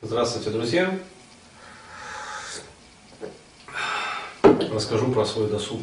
[0.00, 0.96] Здравствуйте, друзья!
[4.44, 5.80] Расскажу про свой досуг.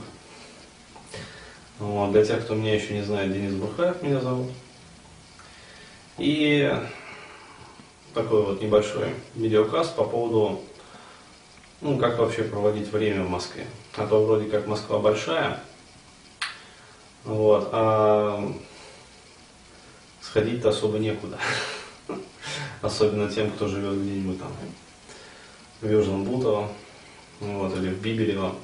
[1.79, 4.53] Вот, для тех, кто меня еще не знает, Денис Бурхаев меня зовут.
[6.17, 6.73] И
[8.13, 10.61] такой вот небольшой видеокаст по поводу,
[11.81, 13.67] ну, как вообще проводить время в Москве.
[13.97, 15.59] А то вроде как Москва большая,
[17.25, 18.49] вот, а
[20.21, 21.37] сходить-то особо некуда.
[22.85, 24.51] Особенно тем, кто живет где-нибудь там
[25.81, 26.71] в Южном Бутово,
[27.39, 28.55] вот, или в Бибелево,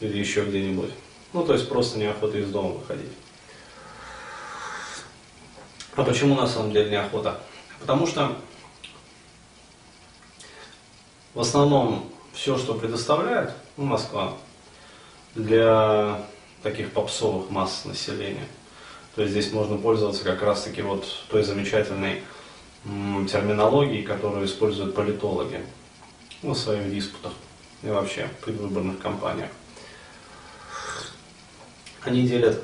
[0.00, 0.90] или еще где-нибудь.
[1.32, 3.12] Ну, то есть просто неохота из дома выходить.
[5.94, 7.40] А почему на самом деле неохота?
[7.78, 8.36] Потому что
[11.32, 14.36] в основном все, что предоставляет Москва
[15.36, 16.20] для
[16.64, 18.48] таких попсовых масс населения,
[19.14, 22.24] то есть здесь можно пользоваться как раз-таки вот той замечательной
[23.28, 25.60] терминологией, которую используют политологи
[26.42, 27.32] ну, своих диспутах
[27.82, 29.50] и вообще в предвыборных кампаниях.
[32.02, 32.62] Они делят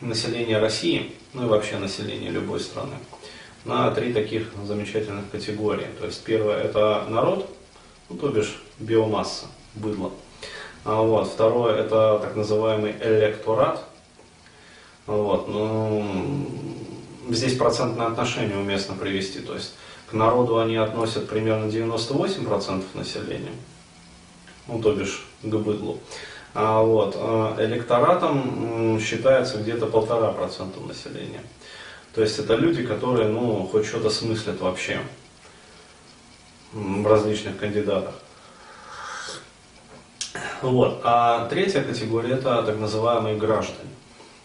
[0.00, 2.96] население России, ну и вообще население любой страны,
[3.64, 5.86] на три таких замечательных категории.
[5.98, 7.50] То есть первое это народ,
[8.08, 10.12] ну то бишь биомасса, быдло.
[10.84, 13.82] А вот, второе это так называемый электорат.
[15.06, 16.04] Вот, ну,
[17.28, 19.40] здесь процентное отношение уместно привести.
[19.40, 19.74] То есть
[20.10, 23.52] к народу они относят примерно 98% населения,
[24.68, 25.98] ну то бишь к быдлу.
[26.54, 31.42] А вот, а электоратом считается где-то полтора процента населения.
[32.14, 35.00] То есть это люди, которые ну, хоть что-то смыслят вообще
[36.72, 38.14] в различных кандидатах.
[40.62, 41.00] Вот.
[41.04, 43.90] А третья категория это так называемые граждане.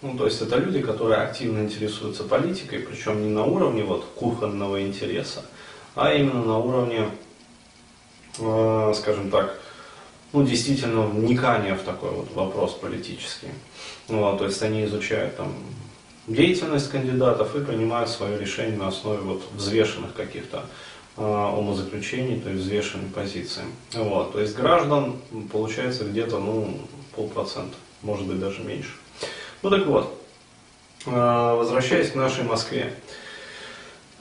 [0.01, 4.81] Ну, то есть это люди, которые активно интересуются политикой, причем не на уровне вот, кухонного
[4.81, 5.43] интереса,
[5.93, 7.09] а именно на уровне,
[8.39, 9.59] э, скажем так,
[10.33, 13.49] ну, действительно вникания в такой вот вопрос политический.
[14.07, 15.53] Вот, то есть они изучают там
[16.25, 20.65] деятельность кандидатов и принимают свое решение на основе вот взвешенных каких-то
[21.17, 23.63] э, умозаключений, то есть взвешенной позиции.
[23.93, 25.17] Вот, то есть граждан
[25.51, 26.79] получается где-то ну,
[27.15, 28.93] полпроцента, может быть даже меньше.
[29.63, 30.19] Ну так вот,
[31.05, 32.93] э, возвращаясь к нашей Москве.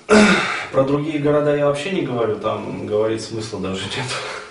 [0.72, 4.06] Про другие города я вообще не говорю, там говорить смысла даже нет.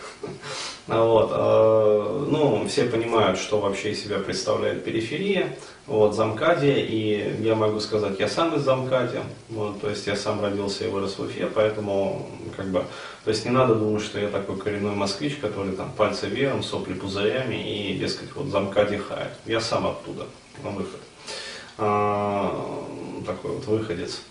[0.90, 5.56] Вот, э, ну, все понимают, что вообще из себя представляет периферия,
[5.86, 10.42] вот, Замкадия, и я могу сказать, я сам из Замкадия, вот, то есть я сам
[10.42, 12.84] родился и вырос в Уфе, поэтому, как бы,
[13.24, 16.94] то есть не надо думать, что я такой коренной москвич, который там пальцы веером, сопли
[16.94, 19.34] пузырями и, дескать, вот Замкади хает.
[19.46, 20.26] Я сам оттуда,
[20.64, 21.02] на выход.
[21.78, 22.84] А,
[23.28, 24.22] такой вот выходец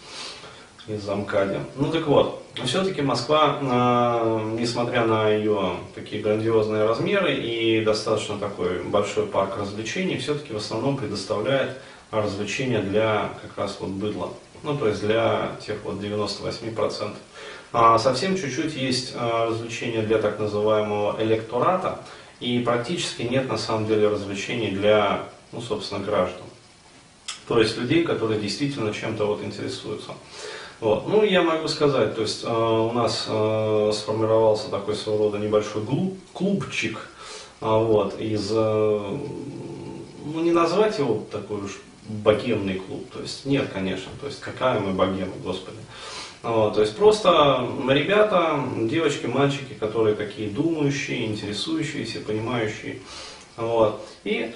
[0.89, 1.61] из Замкади.
[1.77, 8.83] Ну так вот, все-таки Москва, э, несмотря на ее такие грандиозные размеры и достаточно такой
[8.83, 11.79] большой парк развлечений, все-таки в основном предоставляет
[12.11, 14.33] развлечения для как раз вот быдла.
[14.63, 17.15] Ну, то есть для тех вот 98%.
[17.73, 22.01] А совсем чуть-чуть есть э, развлечения для так называемого электората,
[22.41, 26.45] и практически нет на самом деле развлечений для, ну, собственно, граждан.
[27.47, 30.13] То есть людей, которые действительно чем-то вот интересуются.
[30.81, 31.09] Вот.
[31.09, 35.85] Ну, я могу сказать, то есть э, у нас э, сформировался такой своего рода небольшой
[35.85, 37.11] клуб, клубчик,
[37.61, 39.19] э, вот, из, э,
[40.25, 44.79] ну, не назвать его такой уж богемный клуб, то есть нет, конечно, то есть какая
[44.79, 45.79] мы богема, господи.
[46.45, 53.01] Вот, то есть просто ребята, девочки, мальчики, которые такие думающие, интересующиеся, понимающие,
[53.57, 54.55] вот, и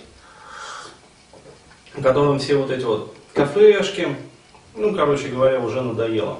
[2.00, 4.16] которым все вот эти вот кафешки,
[4.75, 6.38] ну, короче говоря, уже надоело.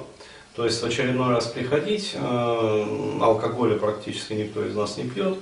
[0.55, 5.39] То есть в очередной раз приходить, э, алкоголя практически никто из нас не пьет,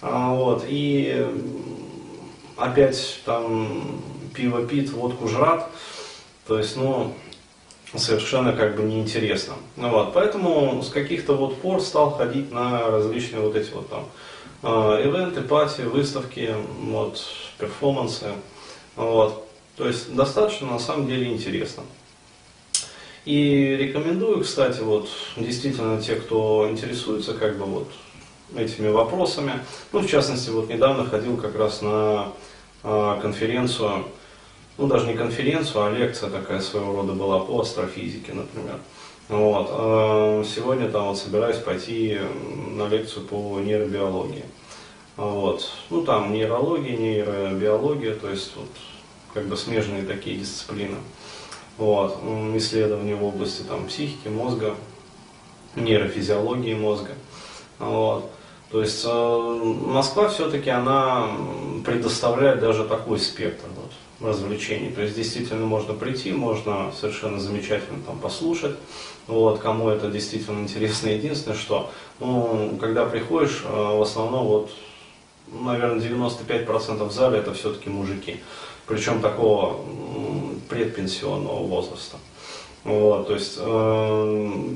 [0.00, 1.26] а, вот, и
[2.56, 4.00] опять там
[4.34, 5.68] пиво пит, водку жрат,
[6.46, 7.12] то есть, ну,
[7.94, 9.54] совершенно как бы неинтересно.
[9.76, 14.06] Ну, вот, поэтому с каких-то вот пор стал ходить на различные вот эти вот там
[14.62, 17.20] э, ивенты, пати, выставки, вот,
[17.58, 18.26] перформансы,
[18.94, 21.82] вот, то есть достаточно на самом деле интересно.
[23.24, 27.88] И рекомендую, кстати, вот действительно те, кто интересуется как бы вот
[28.56, 29.52] этими вопросами.
[29.92, 32.32] Ну, в частности, вот недавно ходил как раз на
[32.82, 34.06] э, конференцию,
[34.76, 38.78] ну, даже не конференцию, а лекция такая своего рода была по астрофизике, например.
[39.28, 39.68] Вот.
[39.70, 42.18] Э, сегодня там вот собираюсь пойти
[42.72, 44.44] на лекцию по нейробиологии.
[45.16, 45.70] Вот.
[45.90, 48.68] Ну, там нейрология, нейробиология, то есть вот
[49.32, 50.96] как бы смежные такие дисциплины
[51.78, 52.18] вот,
[52.54, 54.74] исследования в области там, психики, мозга,
[55.76, 57.12] нейрофизиологии мозга.
[57.78, 58.30] Вот.
[58.70, 61.28] То есть э, Москва все-таки она
[61.84, 64.90] предоставляет даже такой спектр вот, развлечений.
[64.90, 68.76] То есть действительно можно прийти, можно совершенно замечательно там послушать.
[69.26, 71.08] Вот, кому это действительно интересно.
[71.08, 74.70] Единственное, что ну, когда приходишь, э, в основном вот,
[75.52, 78.40] наверное, 95% в зале это все-таки мужики.
[78.86, 79.80] Причем такого
[80.72, 82.16] предпенсионного возраста.
[82.84, 84.74] Вот, то есть э,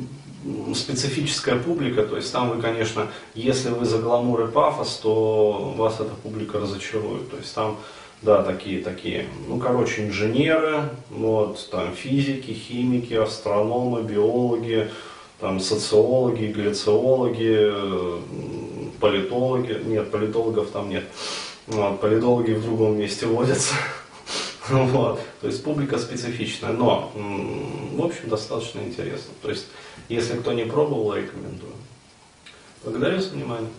[0.75, 5.95] специфическая публика, то есть там вы, конечно, если вы за гламур и пафос, то вас
[5.95, 7.31] эта публика разочарует.
[7.31, 7.77] То есть там,
[8.23, 14.89] да, такие, такие, ну, короче, инженеры, вот, там физики, химики, астрономы, биологи,
[15.41, 17.73] там социологи, глициологи,
[19.01, 21.05] политологи, нет, политологов там нет,
[21.67, 23.75] вот, политологи в другом месте водятся,
[24.71, 29.67] вот, то есть публика специфичная, но, в общем, достаточно интересно, то есть,
[30.09, 31.73] если кто не пробовал, рекомендую.
[32.83, 33.71] Благодарю за внимание.